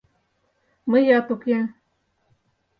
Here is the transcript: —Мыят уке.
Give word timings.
—Мыят 0.89 1.27
уке. 1.35 1.59